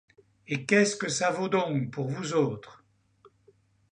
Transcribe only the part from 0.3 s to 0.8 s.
Et